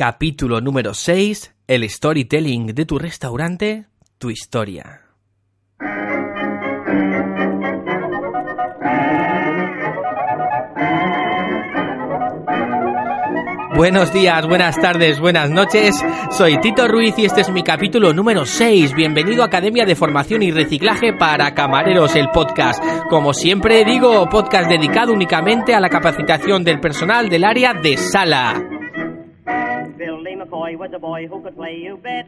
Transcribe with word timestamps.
Capítulo 0.00 0.62
número 0.62 0.94
6. 0.94 1.56
El 1.66 1.86
storytelling 1.86 2.68
de 2.68 2.86
tu 2.86 2.98
restaurante, 2.98 3.84
tu 4.16 4.30
historia. 4.30 5.02
Buenos 13.76 14.10
días, 14.14 14.46
buenas 14.46 14.80
tardes, 14.80 15.20
buenas 15.20 15.50
noches. 15.50 16.02
Soy 16.30 16.58
Tito 16.62 16.88
Ruiz 16.88 17.18
y 17.18 17.26
este 17.26 17.42
es 17.42 17.50
mi 17.50 17.62
capítulo 17.62 18.14
número 18.14 18.46
6. 18.46 18.94
Bienvenido 18.94 19.42
a 19.42 19.48
Academia 19.48 19.84
de 19.84 19.96
Formación 19.96 20.42
y 20.42 20.50
Reciclaje 20.50 21.12
para 21.12 21.52
Camareros, 21.52 22.16
el 22.16 22.30
podcast. 22.30 22.82
Como 23.10 23.34
siempre 23.34 23.84
digo, 23.84 24.26
podcast 24.30 24.66
dedicado 24.66 25.12
únicamente 25.12 25.74
a 25.74 25.80
la 25.80 25.90
capacitación 25.90 26.64
del 26.64 26.80
personal 26.80 27.28
del 27.28 27.44
área 27.44 27.74
de 27.74 27.98
sala. 27.98 28.69
McCoy 30.40 30.78
was 30.78 30.90
a 30.94 30.98
boy 30.98 31.26
who 31.26 31.42
could 31.42 31.54
play 31.54 31.76
you 31.76 31.98
bet. 31.98 32.26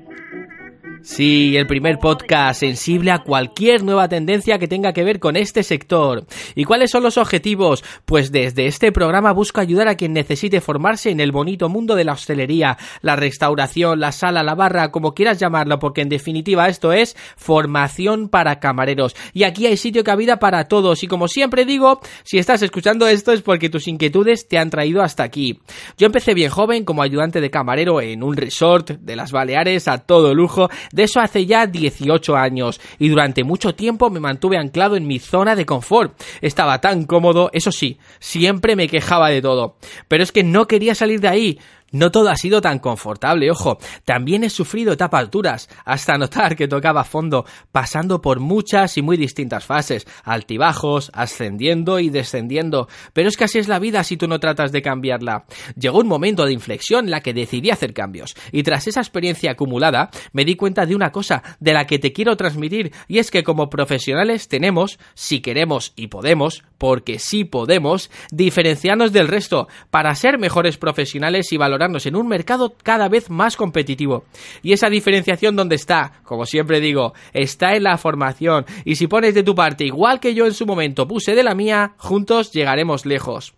Sí, 1.04 1.56
el 1.56 1.66
primer 1.66 1.98
podcast 1.98 2.60
sensible 2.60 3.10
a 3.10 3.24
cualquier 3.24 3.82
nueva 3.82 4.08
tendencia 4.08 4.60
que 4.60 4.68
tenga 4.68 4.92
que 4.92 5.02
ver 5.02 5.18
con 5.18 5.36
este 5.36 5.64
sector. 5.64 6.24
¿Y 6.54 6.62
cuáles 6.62 6.92
son 6.92 7.02
los 7.02 7.18
objetivos? 7.18 7.82
Pues 8.04 8.30
desde 8.30 8.66
este 8.66 8.92
programa 8.92 9.32
busco 9.32 9.60
ayudar 9.60 9.88
a 9.88 9.96
quien 9.96 10.12
necesite 10.12 10.60
formarse 10.60 11.10
en 11.10 11.18
el 11.18 11.32
bonito 11.32 11.68
mundo 11.68 11.96
de 11.96 12.04
la 12.04 12.12
hostelería, 12.12 12.78
la 13.00 13.16
restauración, 13.16 13.98
la 13.98 14.12
sala, 14.12 14.44
la 14.44 14.54
barra, 14.54 14.92
como 14.92 15.12
quieras 15.12 15.40
llamarlo, 15.40 15.80
porque 15.80 16.02
en 16.02 16.08
definitiva 16.08 16.68
esto 16.68 16.92
es 16.92 17.16
formación 17.36 18.28
para 18.28 18.60
camareros. 18.60 19.16
Y 19.32 19.42
aquí 19.42 19.66
hay 19.66 19.76
sitio 19.78 20.04
cabida 20.04 20.38
para 20.38 20.68
todos. 20.68 21.02
Y 21.02 21.08
como 21.08 21.26
siempre 21.26 21.64
digo, 21.64 22.00
si 22.22 22.38
estás 22.38 22.62
escuchando 22.62 23.08
esto 23.08 23.32
es 23.32 23.42
porque 23.42 23.70
tus 23.70 23.88
inquietudes 23.88 24.46
te 24.46 24.56
han 24.56 24.70
traído 24.70 25.02
hasta 25.02 25.24
aquí. 25.24 25.58
Yo 25.98 26.06
empecé 26.06 26.32
bien 26.32 26.50
joven 26.50 26.84
como 26.84 27.02
ayudante 27.02 27.40
de 27.40 27.50
camarero 27.50 28.00
en 28.00 28.22
un 28.22 28.36
resort 28.36 28.90
de 28.90 29.16
las 29.16 29.32
Baleares 29.32 29.88
a 29.88 29.98
todo 29.98 30.32
lujo 30.32 30.70
de 30.92 31.04
eso 31.04 31.20
hace 31.20 31.46
ya 31.46 31.66
18 31.66 32.36
años 32.36 32.80
y 32.98 33.08
durante 33.08 33.44
mucho 33.44 33.74
tiempo 33.74 34.10
me 34.10 34.20
mantuve 34.20 34.58
anclado 34.58 34.96
en 34.96 35.06
mi 35.06 35.18
zona 35.18 35.56
de 35.56 35.66
confort. 35.66 36.20
Estaba 36.40 36.80
tan 36.80 37.04
cómodo, 37.04 37.50
eso 37.52 37.72
sí, 37.72 37.98
siempre 38.20 38.76
me 38.76 38.88
quejaba 38.88 39.30
de 39.30 39.42
todo. 39.42 39.76
Pero 40.08 40.22
es 40.22 40.32
que 40.32 40.44
no 40.44 40.66
quería 40.66 40.94
salir 40.94 41.20
de 41.20 41.28
ahí. 41.28 41.58
No 41.92 42.10
todo 42.10 42.30
ha 42.30 42.36
sido 42.36 42.62
tan 42.62 42.78
confortable, 42.78 43.50
ojo. 43.50 43.78
También 44.04 44.44
he 44.44 44.50
sufrido 44.50 44.94
etapas 44.94 45.30
duras, 45.30 45.68
hasta 45.84 46.16
notar 46.16 46.56
que 46.56 46.66
tocaba 46.66 47.04
fondo, 47.04 47.44
pasando 47.70 48.22
por 48.22 48.40
muchas 48.40 48.96
y 48.96 49.02
muy 49.02 49.18
distintas 49.18 49.66
fases, 49.66 50.06
altibajos, 50.24 51.10
ascendiendo 51.14 52.00
y 52.00 52.08
descendiendo. 52.08 52.88
Pero 53.12 53.28
es 53.28 53.36
que 53.36 53.44
así 53.44 53.58
es 53.58 53.68
la 53.68 53.78
vida 53.78 54.02
si 54.04 54.16
tú 54.16 54.26
no 54.26 54.40
tratas 54.40 54.72
de 54.72 54.80
cambiarla. 54.80 55.44
Llegó 55.76 55.98
un 55.98 56.08
momento 56.08 56.46
de 56.46 56.54
inflexión 56.54 57.04
en 57.04 57.10
la 57.10 57.20
que 57.20 57.34
decidí 57.34 57.70
hacer 57.70 57.92
cambios, 57.92 58.34
y 58.52 58.62
tras 58.62 58.86
esa 58.86 59.00
experiencia 59.00 59.52
acumulada, 59.52 60.10
me 60.32 60.46
di 60.46 60.56
cuenta 60.56 60.86
de 60.86 60.96
una 60.96 61.12
cosa 61.12 61.42
de 61.60 61.74
la 61.74 61.86
que 61.86 61.98
te 61.98 62.12
quiero 62.12 62.36
transmitir, 62.36 62.92
y 63.06 63.18
es 63.18 63.30
que 63.30 63.44
como 63.44 63.68
profesionales 63.68 64.48
tenemos, 64.48 64.98
si 65.14 65.40
queremos 65.40 65.92
y 65.94 66.06
podemos, 66.06 66.64
porque 66.78 67.18
sí 67.18 67.44
podemos, 67.44 68.10
diferenciarnos 68.30 69.12
del 69.12 69.28
resto, 69.28 69.68
para 69.90 70.14
ser 70.14 70.38
mejores 70.38 70.78
profesionales 70.78 71.52
y 71.52 71.58
valorar 71.58 71.81
en 71.82 72.16
un 72.16 72.28
mercado 72.28 72.74
cada 72.82 73.08
vez 73.08 73.28
más 73.30 73.56
competitivo. 73.56 74.24
Y 74.62 74.72
esa 74.72 74.88
diferenciación 74.88 75.56
donde 75.56 75.76
está, 75.76 76.20
como 76.22 76.46
siempre 76.46 76.80
digo, 76.80 77.12
está 77.32 77.74
en 77.74 77.84
la 77.84 77.98
formación. 77.98 78.64
Y 78.84 78.96
si 78.96 79.06
pones 79.06 79.34
de 79.34 79.42
tu 79.42 79.54
parte, 79.54 79.84
igual 79.84 80.20
que 80.20 80.34
yo 80.34 80.46
en 80.46 80.54
su 80.54 80.66
momento 80.66 81.08
puse 81.08 81.34
de 81.34 81.42
la 81.42 81.54
mía, 81.54 81.94
juntos 81.96 82.52
llegaremos 82.52 83.04
lejos. 83.06 83.54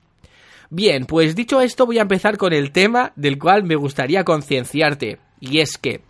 Bien, 0.70 1.04
pues 1.04 1.36
dicho 1.36 1.60
esto 1.60 1.86
voy 1.86 1.98
a 1.98 2.02
empezar 2.02 2.36
con 2.36 2.52
el 2.52 2.72
tema 2.72 3.12
del 3.16 3.38
cual 3.38 3.64
me 3.64 3.76
gustaría 3.76 4.24
concienciarte. 4.24 5.18
Y 5.40 5.60
es 5.60 5.76
que 5.76 6.00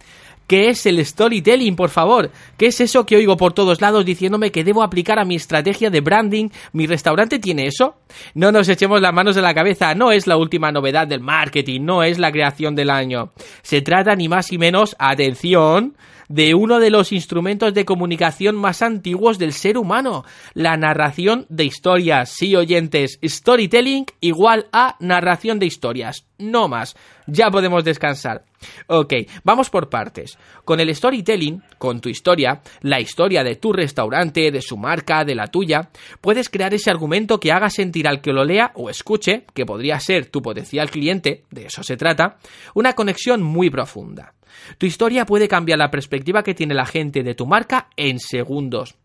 ¿Qué 0.46 0.68
es 0.68 0.84
el 0.86 1.04
storytelling, 1.04 1.74
por 1.74 1.88
favor? 1.88 2.30
¿Qué 2.58 2.66
es 2.66 2.80
eso 2.80 3.06
que 3.06 3.16
oigo 3.16 3.36
por 3.36 3.54
todos 3.54 3.80
lados 3.80 4.04
diciéndome 4.04 4.52
que 4.52 4.64
debo 4.64 4.82
aplicar 4.82 5.18
a 5.18 5.24
mi 5.24 5.36
estrategia 5.36 5.88
de 5.90 6.00
branding? 6.00 6.50
¿Mi 6.72 6.86
restaurante 6.86 7.38
tiene 7.38 7.66
eso? 7.66 7.96
No 8.34 8.52
nos 8.52 8.68
echemos 8.68 9.00
las 9.00 9.14
manos 9.14 9.36
de 9.36 9.42
la 9.42 9.54
cabeza, 9.54 9.94
no 9.94 10.12
es 10.12 10.26
la 10.26 10.36
última 10.36 10.70
novedad 10.70 11.06
del 11.06 11.20
marketing, 11.20 11.80
no 11.82 12.02
es 12.02 12.18
la 12.18 12.30
creación 12.30 12.74
del 12.74 12.90
año. 12.90 13.32
Se 13.62 13.80
trata 13.80 14.14
ni 14.16 14.28
más 14.28 14.52
ni 14.52 14.58
menos, 14.58 14.94
atención, 14.98 15.96
de 16.28 16.54
uno 16.54 16.80
de 16.80 16.90
los 16.90 17.12
instrumentos 17.12 17.74
de 17.74 17.84
comunicación 17.84 18.56
más 18.56 18.82
antiguos 18.82 19.38
del 19.38 19.52
ser 19.52 19.78
humano, 19.78 20.24
la 20.54 20.76
narración 20.76 21.46
de 21.48 21.64
historias. 21.64 22.30
Sí, 22.30 22.54
oyentes, 22.56 23.18
storytelling 23.22 24.06
igual 24.20 24.66
a 24.72 24.96
narración 25.00 25.58
de 25.58 25.66
historias, 25.66 26.26
no 26.38 26.68
más. 26.68 26.96
Ya 27.26 27.50
podemos 27.50 27.84
descansar. 27.84 28.44
Ok, 28.86 29.14
vamos 29.44 29.70
por 29.70 29.88
partes. 29.88 30.38
Con 30.64 30.80
el 30.80 30.94
storytelling, 30.94 31.62
con 31.78 32.00
tu 32.00 32.08
historia, 32.08 32.62
la 32.80 33.00
historia 33.00 33.42
de 33.42 33.56
tu 33.56 33.72
restaurante, 33.72 34.50
de 34.50 34.62
su 34.62 34.76
marca, 34.76 35.24
de 35.24 35.34
la 35.34 35.46
tuya, 35.46 35.90
puedes 36.20 36.48
crear 36.48 36.72
ese 36.74 36.90
argumento 36.90 37.40
que 37.40 37.52
haga 37.52 37.70
sentir 37.70 38.08
al 38.08 38.20
que 38.20 38.32
lo 38.32 38.44
lea 38.44 38.72
o 38.74 38.90
escuche, 38.90 39.44
que 39.54 39.66
podría 39.66 40.00
ser 40.00 40.26
tu 40.26 40.42
potencial 40.42 40.90
cliente, 40.90 41.44
de 41.50 41.66
eso 41.66 41.82
se 41.82 41.96
trata, 41.96 42.38
una 42.74 42.94
conexión 42.94 43.42
muy 43.42 43.70
profunda. 43.70 44.34
Tu 44.78 44.86
historia 44.86 45.26
puede 45.26 45.48
cambiar 45.48 45.78
la 45.78 45.90
perspectiva 45.90 46.42
que 46.42 46.54
tiene 46.54 46.74
la 46.74 46.86
gente 46.86 47.22
de 47.22 47.34
tu 47.34 47.46
marca 47.46 47.88
en 47.96 48.18
segundos. 48.18 48.96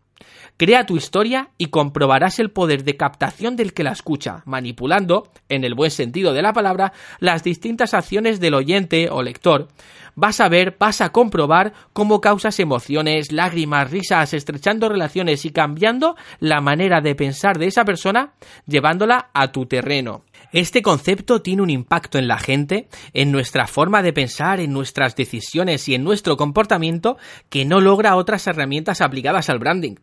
Crea 0.56 0.84
tu 0.84 0.96
historia 0.96 1.50
y 1.56 1.66
comprobarás 1.66 2.38
el 2.38 2.50
poder 2.50 2.84
de 2.84 2.96
captación 2.96 3.56
del 3.56 3.72
que 3.72 3.82
la 3.82 3.92
escucha, 3.92 4.42
manipulando, 4.44 5.32
en 5.48 5.64
el 5.64 5.74
buen 5.74 5.90
sentido 5.90 6.34
de 6.34 6.42
la 6.42 6.52
palabra, 6.52 6.92
las 7.18 7.42
distintas 7.42 7.94
acciones 7.94 8.40
del 8.40 8.54
oyente 8.54 9.08
o 9.10 9.22
lector. 9.22 9.68
Vas 10.16 10.40
a 10.40 10.48
ver, 10.48 10.76
vas 10.78 11.00
a 11.00 11.12
comprobar 11.12 11.72
cómo 11.92 12.20
causas 12.20 12.60
emociones, 12.60 13.32
lágrimas, 13.32 13.90
risas, 13.90 14.34
estrechando 14.34 14.88
relaciones 14.88 15.46
y 15.46 15.50
cambiando 15.50 16.16
la 16.40 16.60
manera 16.60 17.00
de 17.00 17.14
pensar 17.14 17.58
de 17.58 17.68
esa 17.68 17.84
persona, 17.84 18.34
llevándola 18.66 19.30
a 19.32 19.52
tu 19.52 19.64
terreno. 19.64 20.24
Este 20.52 20.82
concepto 20.82 21.42
tiene 21.42 21.62
un 21.62 21.70
impacto 21.70 22.18
en 22.18 22.28
la 22.28 22.38
gente, 22.38 22.88
en 23.12 23.30
nuestra 23.30 23.66
forma 23.66 24.02
de 24.02 24.12
pensar, 24.12 24.60
en 24.60 24.72
nuestras 24.72 25.14
decisiones 25.14 25.88
y 25.88 25.94
en 25.94 26.04
nuestro 26.04 26.36
comportamiento 26.36 27.16
que 27.48 27.64
no 27.64 27.80
logra 27.80 28.16
otras 28.16 28.46
herramientas 28.46 29.00
aplicadas 29.00 29.48
al 29.48 29.58
branding. 29.58 29.96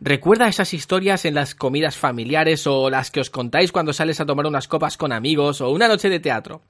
Recuerda 0.00 0.48
esas 0.48 0.72
historias 0.74 1.24
en 1.24 1.34
las 1.34 1.54
comidas 1.54 1.96
familiares 1.96 2.66
o 2.66 2.90
las 2.90 3.10
que 3.10 3.20
os 3.20 3.30
contáis 3.30 3.72
cuando 3.72 3.92
sales 3.92 4.20
a 4.20 4.26
tomar 4.26 4.46
unas 4.46 4.68
copas 4.68 4.96
con 4.96 5.12
amigos 5.12 5.60
o 5.60 5.70
una 5.70 5.88
noche 5.88 6.08
de 6.08 6.20
teatro 6.20 6.62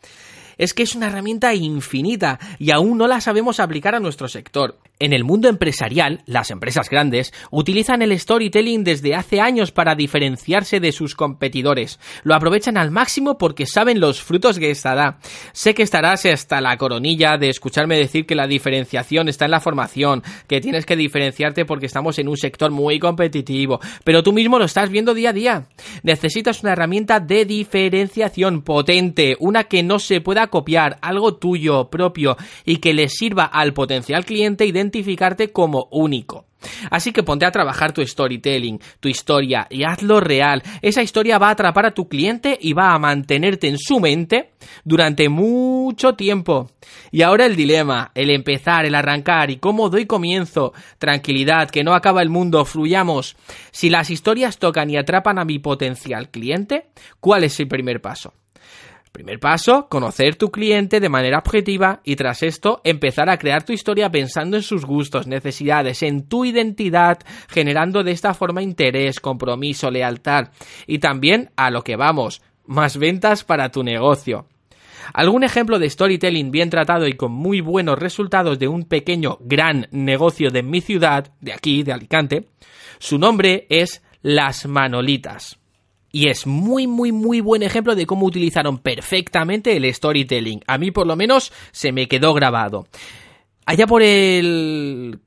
es 0.61 0.75
que 0.75 0.83
es 0.83 0.95
una 0.95 1.07
herramienta 1.07 1.55
infinita 1.55 2.39
y 2.59 2.71
aún 2.71 2.99
no 2.99 3.09
la 3.09 3.23
sabemos 3.23 3.61
aplicar 3.61 3.95
a 3.95 4.01
nuestro 4.01 4.29
sector. 4.29 4.77
En 5.03 5.15
el 5.15 5.25
mundo 5.25 5.49
empresarial, 5.49 6.21
las 6.27 6.51
empresas 6.51 6.91
grandes 6.91 7.33
utilizan 7.51 8.03
el 8.03 8.19
storytelling 8.19 8.85
desde 8.85 9.15
hace 9.15 9.41
años 9.41 9.73
para 9.73 9.95
diferenciarse 9.95 10.79
de 10.79 10.93
sus 10.93 11.15
competidores. 11.15 11.99
Lo 12.23 12.35
aprovechan 12.35 12.77
al 12.77 12.91
máximo 12.91 13.39
porque 13.39 13.65
saben 13.65 13.99
los 13.99 14.21
frutos 14.21 14.59
que 14.59 14.71
esta 14.71 14.95
da. 14.95 15.19
Sé 15.53 15.73
que 15.73 15.85
estarás 15.85 16.27
hasta 16.27 16.61
la 16.61 16.77
coronilla 16.77 17.39
de 17.39 17.49
escucharme 17.49 17.97
decir 17.97 18.27
que 18.27 18.35
la 18.35 18.47
diferenciación 18.47 19.31
está 19.31 19.47
en 19.47 19.53
la 19.53 19.61
formación, 19.61 20.23
que 20.47 20.61
tienes 20.61 20.85
que 20.85 20.97
diferenciarte 20.97 21.65
porque 21.65 21.87
estamos 21.87 22.19
en 22.19 22.29
un 22.29 22.37
sector 22.37 22.71
muy 22.71 22.99
competitivo, 22.99 23.81
pero 24.05 24.23
tú 24.23 24.35
mismo 24.35 24.59
lo 24.59 24.67
estás 24.67 24.91
viendo 24.91 25.15
día 25.15 25.31
a 25.31 25.33
día. 25.33 25.69
Necesitas 26.03 26.63
una 26.63 26.73
herramienta 26.73 27.21
de 27.21 27.47
diferenciación 27.47 28.61
potente, 28.61 29.35
una 29.41 29.65
que 29.65 29.83
no 29.83 29.99
se 29.99 30.21
pueda 30.21 30.49
copiar, 30.49 30.99
algo 31.01 31.37
tuyo, 31.37 31.89
propio, 31.89 32.37
y 32.67 32.77
que 32.77 32.93
le 32.93 33.09
sirva 33.09 33.45
al 33.45 33.73
potencial 33.73 34.27
cliente 34.27 34.67
identificarte 34.91 35.53
como 35.53 35.89
único. 35.91 36.47
Así 36.91 37.13
que 37.13 37.23
ponte 37.23 37.47
a 37.47 37.51
trabajar 37.51 37.93
tu 37.93 38.05
storytelling, 38.05 38.81
tu 39.01 39.09
historia 39.09 39.67
y 39.71 39.85
hazlo 39.85 40.21
real. 40.21 40.63
Esa 40.83 41.03
historia 41.03 41.39
va 41.39 41.49
a 41.49 41.53
atrapar 41.53 41.87
a 41.87 41.93
tu 41.93 42.07
cliente 42.09 42.59
y 42.61 42.75
va 42.75 42.93
a 42.93 42.99
mantenerte 42.99 43.69
en 43.69 43.79
su 43.79 43.99
mente 43.99 44.51
durante 44.85 45.29
mucho 45.31 46.15
tiempo. 46.15 46.71
Y 47.11 47.23
ahora 47.23 47.47
el 47.47 47.57
dilema, 47.57 48.11
el 48.15 48.31
empezar, 48.31 48.85
el 48.85 48.95
arrancar 48.95 49.51
y 49.51 49.57
cómo 49.57 49.89
doy 49.89 50.05
comienzo. 50.05 50.75
Tranquilidad, 50.99 51.71
que 51.71 51.85
no 51.85 51.95
acaba 51.95 52.21
el 52.21 52.29
mundo, 52.29 52.65
fluyamos. 52.67 53.37
Si 53.71 53.89
las 53.89 54.11
historias 54.11 54.59
tocan 54.59 54.91
y 54.91 54.99
atrapan 54.99 55.39
a 55.39 55.47
mi 55.47 55.59
potencial 55.59 56.29
cliente, 56.29 56.89
¿cuál 57.21 57.45
es 57.45 57.59
el 57.61 57.69
primer 57.69 58.03
paso? 58.03 58.35
Primer 59.13 59.41
paso, 59.41 59.89
conocer 59.89 60.37
tu 60.37 60.51
cliente 60.51 61.01
de 61.01 61.09
manera 61.09 61.39
objetiva 61.39 62.01
y 62.05 62.15
tras 62.15 62.45
esto 62.45 62.81
empezar 62.85 63.29
a 63.29 63.39
crear 63.39 63.65
tu 63.65 63.73
historia 63.73 64.11
pensando 64.11 64.57
en 64.57 64.63
sus 64.63 64.85
gustos, 64.85 65.27
necesidades, 65.27 66.03
en 66.05 66.29
tu 66.29 66.45
identidad, 66.45 67.19
generando 67.49 68.05
de 68.05 68.13
esta 68.13 68.35
forma 68.35 68.63
interés, 68.63 69.19
compromiso, 69.19 69.91
lealtad 69.91 70.51
y 70.87 71.01
también 71.01 71.51
a 71.57 71.71
lo 71.71 71.83
que 71.83 71.97
vamos, 71.97 72.41
más 72.67 72.97
ventas 72.97 73.43
para 73.43 73.71
tu 73.71 73.83
negocio. 73.83 74.47
Algún 75.13 75.43
ejemplo 75.43 75.79
de 75.79 75.91
storytelling 75.91 76.53
bien 76.53 76.71
tratado 76.71 77.09
y 77.09 77.15
con 77.15 77.33
muy 77.33 77.61
buenos 77.61 77.99
resultados 77.99 78.59
de 78.59 78.69
un 78.69 78.85
pequeño 78.85 79.39
gran 79.41 79.89
negocio 79.91 80.51
de 80.51 80.63
mi 80.63 80.81
ciudad, 80.81 81.33
de 81.41 81.53
aquí, 81.53 81.83
de 81.83 81.93
Alicante, 81.93 82.49
su 83.01 83.19
nombre 83.19 83.67
es 83.71 84.03
Las 84.23 84.67
Manolitas. 84.67 85.60
Y 86.13 86.29
es 86.29 86.47
muy, 86.47 86.87
muy, 86.87 87.13
muy 87.13 87.41
buen 87.41 87.63
ejemplo 87.63 87.95
de 87.95 88.07
cómo 88.07 88.27
utilizaron 88.27 88.79
perfectamente 88.79 89.77
el 89.77 89.93
storytelling. 89.93 90.63
A 90.67 90.79
mí, 90.79 90.91
por 90.91 91.07
lo 91.07 91.17
menos, 91.17 91.53
se 91.71 91.93
me 91.93 92.09
quedó 92.09 92.35
grabado. 92.35 92.87
Allá 93.65 93.87
por 93.87 94.03
el 94.03 95.21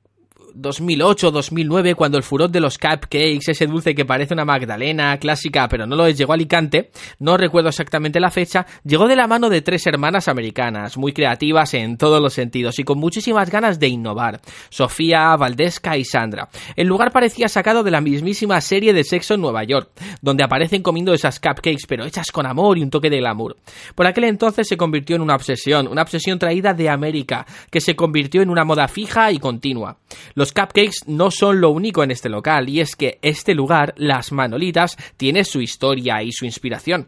2008, 0.55 1.31
2009, 1.31 1.95
cuando 1.95 2.17
el 2.17 2.23
furor 2.23 2.49
de 2.49 2.59
los 2.59 2.77
cupcakes, 2.77 3.51
ese 3.51 3.67
dulce 3.67 3.95
que 3.95 4.05
parece 4.05 4.33
una 4.33 4.45
magdalena 4.45 5.17
clásica, 5.17 5.67
pero 5.67 5.87
no 5.87 5.95
lo 5.95 6.05
es, 6.05 6.17
llegó 6.17 6.33
a 6.33 6.35
Alicante, 6.35 6.91
no 7.19 7.37
recuerdo 7.37 7.69
exactamente 7.69 8.19
la 8.19 8.29
fecha, 8.29 8.65
llegó 8.83 9.07
de 9.07 9.15
la 9.15 9.27
mano 9.27 9.49
de 9.49 9.61
tres 9.61 9.85
hermanas 9.87 10.27
americanas, 10.27 10.97
muy 10.97 11.11
creativas 11.11 11.73
en 11.73 11.97
todos 11.97 12.21
los 12.21 12.33
sentidos 12.33 12.77
y 12.79 12.83
con 12.83 12.99
muchísimas 12.99 13.49
ganas 13.49 13.79
de 13.79 13.87
innovar, 13.87 14.41
Sofía, 14.69 15.35
Valdesca 15.35 15.97
y 15.97 16.05
Sandra. 16.05 16.49
El 16.75 16.87
lugar 16.87 17.11
parecía 17.11 17.47
sacado 17.47 17.83
de 17.83 17.91
la 17.91 18.01
mismísima 18.01 18.61
serie 18.61 18.93
de 18.93 19.03
sexo 19.03 19.33
en 19.33 19.41
Nueva 19.41 19.63
York, 19.63 19.89
donde 20.21 20.43
aparecen 20.43 20.83
comiendo 20.83 21.13
esas 21.13 21.39
cupcakes, 21.39 21.87
pero 21.87 22.05
hechas 22.05 22.31
con 22.31 22.45
amor 22.45 22.77
y 22.77 22.83
un 22.83 22.89
toque 22.89 23.09
de 23.09 23.17
glamour. 23.17 23.57
Por 23.95 24.05
aquel 24.05 24.25
entonces 24.25 24.67
se 24.67 24.77
convirtió 24.77 25.15
en 25.15 25.21
una 25.23 25.35
obsesión, 25.35 25.87
una 25.87 26.03
obsesión 26.03 26.37
traída 26.37 26.73
de 26.73 26.89
América, 26.89 27.45
que 27.71 27.81
se 27.81 27.95
convirtió 27.95 28.41
en 28.41 28.49
una 28.49 28.65
moda 28.65 28.87
fija 28.87 29.31
y 29.31 29.39
continua. 29.39 29.97
Cupcakes 30.51 31.07
no 31.07 31.31
son 31.31 31.61
lo 31.61 31.69
único 31.69 32.03
en 32.03 32.11
este 32.11 32.29
local, 32.29 32.69
y 32.69 32.81
es 32.81 32.95
que 32.95 33.19
este 33.21 33.53
lugar, 33.53 33.93
Las 33.97 34.31
Manolitas, 34.31 34.97
tiene 35.17 35.43
su 35.43 35.61
historia 35.61 36.21
y 36.23 36.31
su 36.31 36.45
inspiración. 36.45 37.07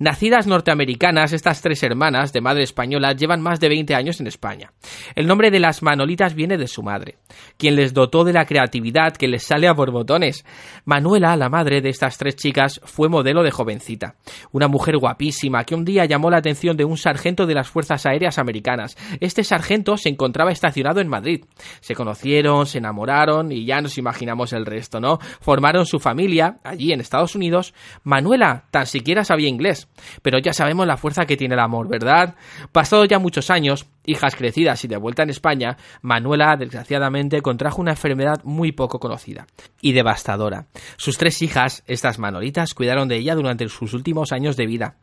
Nacidas 0.00 0.46
norteamericanas, 0.46 1.32
estas 1.32 1.60
tres 1.60 1.82
hermanas 1.82 2.32
de 2.32 2.40
madre 2.40 2.62
española 2.62 3.14
llevan 3.14 3.40
más 3.40 3.58
de 3.58 3.68
20 3.68 3.96
años 3.96 4.20
en 4.20 4.28
España. 4.28 4.72
El 5.16 5.26
nombre 5.26 5.50
de 5.50 5.58
las 5.58 5.82
Manolitas 5.82 6.34
viene 6.34 6.56
de 6.56 6.68
su 6.68 6.84
madre, 6.84 7.16
quien 7.56 7.74
les 7.74 7.94
dotó 7.94 8.22
de 8.22 8.32
la 8.32 8.44
creatividad 8.44 9.16
que 9.16 9.26
les 9.26 9.42
sale 9.42 9.66
a 9.66 9.72
borbotones. 9.72 10.44
Manuela, 10.84 11.36
la 11.36 11.48
madre 11.48 11.80
de 11.80 11.88
estas 11.88 12.16
tres 12.16 12.36
chicas, 12.36 12.80
fue 12.84 13.08
modelo 13.08 13.42
de 13.42 13.50
jovencita, 13.50 14.14
una 14.52 14.68
mujer 14.68 14.98
guapísima 14.98 15.64
que 15.64 15.74
un 15.74 15.84
día 15.84 16.04
llamó 16.04 16.30
la 16.30 16.36
atención 16.36 16.76
de 16.76 16.84
un 16.84 16.96
sargento 16.96 17.44
de 17.44 17.54
las 17.54 17.68
Fuerzas 17.68 18.06
Aéreas 18.06 18.38
Americanas. 18.38 18.96
Este 19.18 19.42
sargento 19.42 19.96
se 19.96 20.10
encontraba 20.10 20.52
estacionado 20.52 21.00
en 21.00 21.08
Madrid. 21.08 21.44
Se 21.80 21.96
conocieron, 21.96 22.66
se 22.66 22.78
enamoraron 22.78 23.50
y 23.50 23.66
ya 23.66 23.80
nos 23.80 23.98
imaginamos 23.98 24.52
el 24.52 24.64
resto, 24.64 25.00
¿no? 25.00 25.18
Formaron 25.40 25.86
su 25.86 25.98
familia 25.98 26.58
allí 26.62 26.92
en 26.92 27.00
Estados 27.00 27.34
Unidos. 27.34 27.74
Manuela 28.04 28.66
tan 28.70 28.86
siquiera 28.86 29.24
sabía 29.24 29.48
inglés 29.48 29.87
pero 30.22 30.38
ya 30.38 30.52
sabemos 30.52 30.86
la 30.86 30.96
fuerza 30.96 31.26
que 31.26 31.36
tiene 31.36 31.54
el 31.54 31.60
amor, 31.60 31.88
¿verdad? 31.88 32.34
Pasados 32.72 33.08
ya 33.08 33.18
muchos 33.18 33.50
años, 33.50 33.86
hijas 34.04 34.36
crecidas 34.36 34.84
y 34.84 34.88
de 34.88 34.96
vuelta 34.96 35.22
en 35.22 35.30
España, 35.30 35.76
Manuela, 36.02 36.56
desgraciadamente, 36.56 37.42
contrajo 37.42 37.80
una 37.80 37.92
enfermedad 37.92 38.40
muy 38.44 38.72
poco 38.72 38.98
conocida 38.98 39.46
y 39.80 39.92
devastadora. 39.92 40.66
Sus 40.96 41.18
tres 41.18 41.42
hijas, 41.42 41.82
estas 41.86 42.18
manolitas, 42.18 42.74
cuidaron 42.74 43.08
de 43.08 43.16
ella 43.16 43.34
durante 43.34 43.68
sus 43.68 43.92
últimos 43.94 44.32
años 44.32 44.56
de 44.56 44.66
vida. 44.66 44.96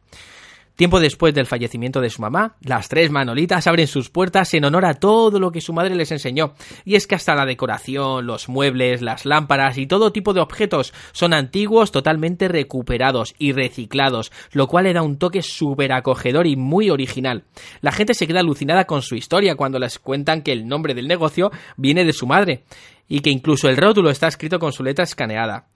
Tiempo 0.76 1.00
después 1.00 1.34
del 1.34 1.46
fallecimiento 1.46 2.02
de 2.02 2.10
su 2.10 2.22
mamá, 2.22 2.58
las 2.62 2.90
tres 2.90 3.10
manolitas 3.10 3.66
abren 3.66 3.88
sus 3.88 4.10
puertas 4.10 4.54
en 4.54 4.66
honor 4.66 4.86
a 4.86 4.96
todo 4.96 5.40
lo 5.40 5.52
que 5.52 5.62
su 5.62 5.72
madre 5.72 5.96
les 5.96 6.12
enseñó. 6.12 6.54
Y 6.84 6.96
es 6.96 7.08
que 7.08 7.16
hasta 7.16 7.34
la 7.34 7.46
decoración, 7.46 8.26
los 8.26 8.50
muebles, 8.50 9.02
las 9.02 9.26
lámparas 9.26 9.78
y 9.78 9.88
todo 9.88 10.12
tipo 10.12 10.34
de 10.34 10.42
objetos 10.42 10.94
son 11.14 11.34
antiguos, 11.34 11.94
totalmente 11.94 12.50
recuperados 12.50 13.36
y 13.40 13.54
reciclados, 13.54 14.34
lo 14.52 14.68
cual 14.68 14.84
le 14.84 14.94
da 14.94 15.02
un 15.02 15.18
toque 15.18 15.42
súper 15.42 15.94
acogedor 15.94 16.46
y 16.46 16.58
muy 16.58 16.90
original. 16.90 17.44
La 17.80 17.94
gente 17.94 18.14
se 18.14 18.28
queda 18.28 18.42
alucinada 18.42 18.86
con 18.86 19.02
su 19.02 19.16
historia 19.16 19.56
cuando 19.56 19.80
les 19.80 19.98
cuentan 19.98 20.42
que 20.42 20.52
el 20.52 20.68
nombre 20.68 20.94
del 20.94 21.08
negocio 21.08 21.52
viene 21.78 22.04
de 22.04 22.12
su 22.12 22.28
madre 22.28 22.64
y 23.08 23.22
que 23.22 23.30
incluso 23.30 23.70
el 23.70 23.78
rótulo 23.78 24.10
está 24.10 24.28
escrito 24.28 24.60
con 24.60 24.74
su 24.74 24.84
letra 24.84 25.04
escaneada. 25.04 25.68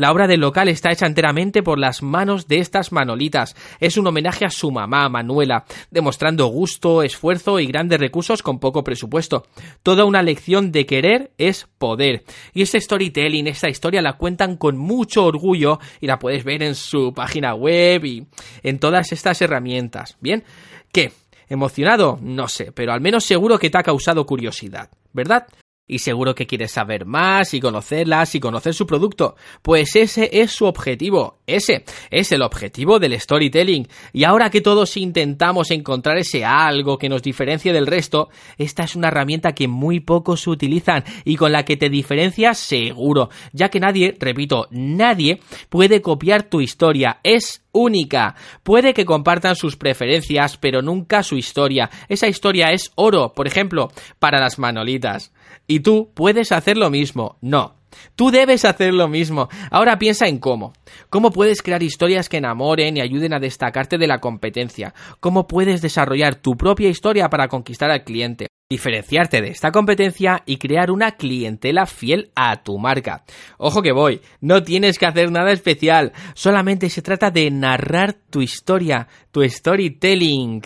La 0.00 0.12
obra 0.12 0.26
del 0.26 0.40
local 0.40 0.68
está 0.68 0.90
hecha 0.90 1.04
enteramente 1.04 1.62
por 1.62 1.78
las 1.78 2.02
manos 2.02 2.48
de 2.48 2.56
estas 2.56 2.90
manolitas. 2.90 3.54
Es 3.80 3.98
un 3.98 4.06
homenaje 4.06 4.46
a 4.46 4.48
su 4.48 4.70
mamá, 4.70 5.06
Manuela, 5.10 5.66
demostrando 5.90 6.46
gusto, 6.46 7.02
esfuerzo 7.02 7.60
y 7.60 7.66
grandes 7.66 8.00
recursos 8.00 8.42
con 8.42 8.60
poco 8.60 8.82
presupuesto. 8.82 9.46
Toda 9.82 10.06
una 10.06 10.22
lección 10.22 10.72
de 10.72 10.86
querer 10.86 11.32
es 11.36 11.68
poder. 11.76 12.24
Y 12.54 12.62
este 12.62 12.80
storytelling, 12.80 13.46
esta 13.46 13.68
historia 13.68 14.00
la 14.00 14.14
cuentan 14.14 14.56
con 14.56 14.78
mucho 14.78 15.26
orgullo 15.26 15.80
y 16.00 16.06
la 16.06 16.18
puedes 16.18 16.44
ver 16.44 16.62
en 16.62 16.76
su 16.76 17.12
página 17.12 17.54
web 17.54 18.02
y 18.06 18.26
en 18.62 18.78
todas 18.78 19.12
estas 19.12 19.42
herramientas. 19.42 20.16
Bien, 20.18 20.44
¿qué? 20.92 21.12
¿Emocionado? 21.46 22.18
No 22.22 22.48
sé, 22.48 22.72
pero 22.72 22.94
al 22.94 23.02
menos 23.02 23.24
seguro 23.24 23.58
que 23.58 23.68
te 23.68 23.76
ha 23.76 23.82
causado 23.82 24.24
curiosidad, 24.24 24.88
¿verdad? 25.12 25.46
Y 25.90 25.98
seguro 25.98 26.34
que 26.34 26.46
quieres 26.46 26.70
saber 26.70 27.04
más 27.04 27.52
y 27.52 27.60
conocerlas 27.60 28.34
y 28.34 28.40
conocer 28.40 28.74
su 28.74 28.86
producto. 28.86 29.34
Pues 29.60 29.96
ese 29.96 30.30
es 30.32 30.52
su 30.52 30.66
objetivo. 30.66 31.38
Ese 31.46 31.84
es 32.10 32.30
el 32.30 32.42
objetivo 32.42 33.00
del 33.00 33.18
storytelling. 33.18 33.88
Y 34.12 34.22
ahora 34.22 34.50
que 34.50 34.60
todos 34.60 34.96
intentamos 34.96 35.72
encontrar 35.72 36.16
ese 36.16 36.44
algo 36.44 36.96
que 36.96 37.08
nos 37.08 37.22
diferencie 37.22 37.72
del 37.72 37.88
resto, 37.88 38.28
esta 38.56 38.84
es 38.84 38.94
una 38.94 39.08
herramienta 39.08 39.52
que 39.52 39.66
muy 39.66 39.98
pocos 39.98 40.46
utilizan 40.46 41.02
y 41.24 41.36
con 41.36 41.50
la 41.50 41.64
que 41.64 41.76
te 41.76 41.90
diferencias 41.90 42.58
seguro, 42.58 43.30
ya 43.52 43.68
que 43.68 43.80
nadie, 43.80 44.16
repito, 44.18 44.68
nadie 44.70 45.40
puede 45.68 46.00
copiar 46.02 46.44
tu 46.44 46.60
historia. 46.60 47.18
Es 47.24 47.64
única. 47.72 48.34
Puede 48.62 48.94
que 48.94 49.04
compartan 49.04 49.56
sus 49.56 49.76
preferencias, 49.76 50.56
pero 50.56 50.82
nunca 50.82 51.22
su 51.22 51.36
historia. 51.36 51.90
Esa 52.08 52.28
historia 52.28 52.72
es 52.72 52.92
oro, 52.94 53.32
por 53.34 53.46
ejemplo, 53.46 53.90
para 54.18 54.40
las 54.40 54.58
manolitas. 54.58 55.32
Y 55.66 55.80
tú 55.80 56.10
puedes 56.14 56.52
hacer 56.52 56.76
lo 56.76 56.90
mismo. 56.90 57.36
No. 57.40 57.76
Tú 58.14 58.30
debes 58.30 58.64
hacer 58.64 58.94
lo 58.94 59.08
mismo. 59.08 59.48
Ahora 59.70 59.98
piensa 59.98 60.28
en 60.28 60.38
cómo. 60.38 60.72
¿Cómo 61.08 61.30
puedes 61.30 61.62
crear 61.62 61.82
historias 61.82 62.28
que 62.28 62.36
enamoren 62.36 62.96
y 62.96 63.00
ayuden 63.00 63.34
a 63.34 63.40
destacarte 63.40 63.98
de 63.98 64.06
la 64.06 64.20
competencia? 64.20 64.94
¿Cómo 65.20 65.46
puedes 65.46 65.82
desarrollar 65.82 66.36
tu 66.36 66.56
propia 66.56 66.88
historia 66.88 67.28
para 67.28 67.48
conquistar 67.48 67.90
al 67.90 68.04
cliente? 68.04 68.46
Diferenciarte 68.70 69.42
de 69.42 69.48
esta 69.48 69.72
competencia 69.72 70.44
y 70.46 70.58
crear 70.58 70.92
una 70.92 71.16
clientela 71.16 71.86
fiel 71.86 72.30
a 72.36 72.62
tu 72.62 72.78
marca. 72.78 73.24
Ojo 73.58 73.82
que 73.82 73.90
voy, 73.90 74.20
no 74.40 74.62
tienes 74.62 74.96
que 74.96 75.06
hacer 75.06 75.32
nada 75.32 75.50
especial, 75.50 76.12
solamente 76.34 76.88
se 76.88 77.02
trata 77.02 77.32
de 77.32 77.50
narrar 77.50 78.14
tu 78.30 78.40
historia, 78.42 79.08
tu 79.32 79.42
storytelling. 79.42 80.62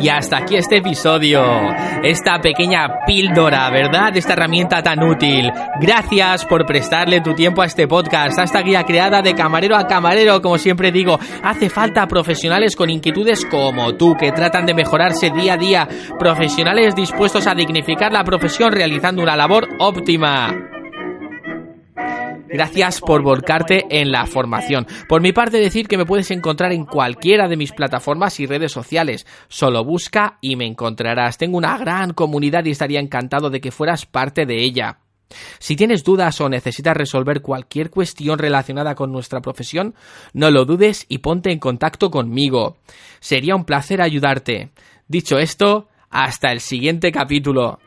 Y 0.00 0.08
hasta 0.08 0.38
aquí 0.38 0.56
este 0.56 0.78
episodio, 0.78 1.42
esta 2.02 2.40
pequeña 2.40 3.04
píldora, 3.06 3.68
¿verdad? 3.68 4.16
Esta 4.16 4.32
herramienta 4.32 4.82
tan 4.82 5.02
útil. 5.02 5.50
Gracias 5.78 6.46
por 6.46 6.64
prestarle 6.64 7.20
tu 7.20 7.34
tiempo 7.34 7.60
a 7.60 7.66
este 7.66 7.86
podcast, 7.86 8.38
a 8.38 8.44
esta 8.44 8.62
guía 8.62 8.84
creada 8.84 9.20
de 9.20 9.34
camarero 9.34 9.76
a 9.76 9.86
camarero, 9.86 10.40
como 10.40 10.56
siempre 10.56 10.90
digo. 10.90 11.18
Hace 11.42 11.68
falta 11.68 12.06
profesionales 12.06 12.76
con 12.76 12.88
inquietudes 12.88 13.44
como 13.44 13.94
tú, 13.96 14.16
que 14.18 14.32
tratan 14.32 14.64
de 14.64 14.72
mejorarse 14.72 15.30
día 15.30 15.54
a 15.54 15.58
día, 15.58 15.88
profesionales 16.18 16.94
dispuestos 16.94 17.46
a 17.46 17.54
dignificar 17.54 18.10
la 18.10 18.24
profesión 18.24 18.72
realizando 18.72 19.22
una 19.22 19.36
labor 19.36 19.68
óptima. 19.78 20.79
Gracias 22.52 23.00
por 23.00 23.22
volcarte 23.22 23.86
en 23.90 24.10
la 24.10 24.26
formación. 24.26 24.86
Por 25.08 25.22
mi 25.22 25.32
parte 25.32 25.58
decir 25.58 25.86
que 25.86 25.96
me 25.96 26.04
puedes 26.04 26.30
encontrar 26.30 26.72
en 26.72 26.84
cualquiera 26.84 27.48
de 27.48 27.56
mis 27.56 27.72
plataformas 27.72 28.40
y 28.40 28.46
redes 28.46 28.72
sociales. 28.72 29.26
Solo 29.48 29.84
busca 29.84 30.38
y 30.40 30.56
me 30.56 30.66
encontrarás. 30.66 31.38
Tengo 31.38 31.58
una 31.58 31.78
gran 31.78 32.12
comunidad 32.12 32.64
y 32.64 32.70
estaría 32.70 33.00
encantado 33.00 33.50
de 33.50 33.60
que 33.60 33.70
fueras 33.70 34.04
parte 34.04 34.46
de 34.46 34.62
ella. 34.62 34.98
Si 35.60 35.76
tienes 35.76 36.02
dudas 36.02 36.40
o 36.40 36.48
necesitas 36.48 36.96
resolver 36.96 37.40
cualquier 37.40 37.90
cuestión 37.90 38.38
relacionada 38.38 38.96
con 38.96 39.12
nuestra 39.12 39.40
profesión, 39.40 39.94
no 40.32 40.50
lo 40.50 40.64
dudes 40.64 41.06
y 41.08 41.18
ponte 41.18 41.52
en 41.52 41.60
contacto 41.60 42.10
conmigo. 42.10 42.78
Sería 43.20 43.54
un 43.54 43.64
placer 43.64 44.02
ayudarte. 44.02 44.70
Dicho 45.06 45.38
esto, 45.38 45.88
hasta 46.10 46.50
el 46.50 46.60
siguiente 46.60 47.12
capítulo. 47.12 47.78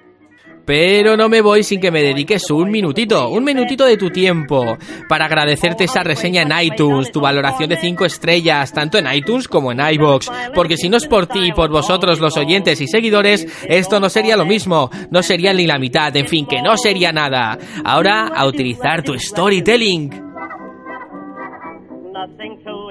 Pero 0.66 1.18
no 1.18 1.28
me 1.28 1.42
voy 1.42 1.64
sin 1.64 1.82
que 1.82 1.92
me 1.92 2.02
dediques 2.02 2.50
un 2.50 2.70
minutito, 2.70 3.30
un 3.30 3.44
minutito 3.44 3.86
de 3.86 3.98
tu 3.98 4.10
tiempo, 4.10 4.78
para 5.10 5.26
agradecerte 5.26 5.84
esa 5.84 6.04
reseña 6.04 6.44
en 6.44 6.52
iTunes, 6.62 7.12
tu 7.12 7.20
valoración 7.20 7.70
de 7.70 7.78
5 7.78 8.06
estrellas, 8.06 8.72
tanto 8.72 8.98
en 8.98 9.12
iTunes 9.14 9.48
como 9.48 9.72
en 9.72 9.80
iBox, 9.80 10.32
porque 10.56 10.78
si 10.78 10.90
no 10.90 10.98
es 10.98 11.08
por 11.08 11.28
ti 11.28 11.48
y 11.48 11.52
por 11.52 11.70
vosotros 11.70 12.20
los 12.20 12.38
oyentes 12.38 12.80
y 12.80 12.88
seguidores, 12.88 13.46
esto 13.68 14.00
no 14.00 14.10
sería 14.10 14.38
lo 14.38 14.46
mismo, 14.46 14.90
no 15.12 15.22
sería 15.22 15.54
ni 15.54 15.68
la 15.68 15.80
mitad, 15.80 16.16
en 16.16 16.28
fin, 16.28 16.46
que 16.46 16.62
no 16.62 16.78
sería 16.78 17.12
nada. 17.12 17.58
Ahora, 17.84 18.28
a 18.28 18.46
utilizar 18.46 19.04
tu 19.04 19.18
storytelling. 19.18 20.12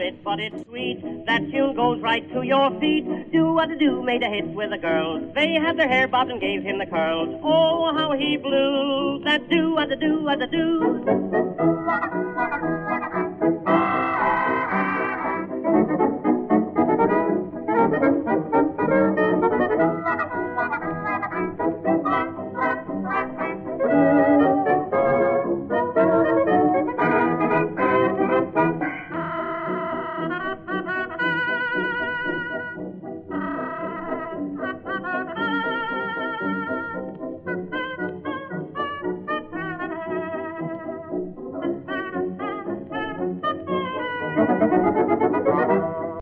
It, 0.03 0.25
but 0.25 0.41
it's 0.41 0.67
sweet. 0.67 1.01
That 1.27 1.49
tune 1.53 1.77
goes 1.77 2.01
right 2.01 2.29
to 2.33 2.43
your 2.43 2.71
feet. 2.81 3.07
Do 3.31 3.53
what 3.53 3.67
to 3.67 3.79
do 3.79 4.03
made 4.03 4.25
a 4.25 4.29
hit 4.29 4.49
with 4.49 4.71
the 4.71 4.79
girls. 4.79 5.33
They 5.33 5.53
had 5.53 5.77
their 5.77 5.87
hair 5.87 6.09
bobbed 6.09 6.33
and 6.33 6.41
gave 6.41 6.65
him 6.65 6.79
the 6.79 6.87
curls. 6.87 7.39
Oh, 7.45 7.95
how 7.95 8.11
he 8.19 8.37
blew. 8.37 9.23
That 9.25 9.49
do 9.49 9.75
what 9.75 9.91
to 9.91 9.97
do 9.97 10.25
what 10.25 10.41
to 10.41 10.49
do. 10.49 11.05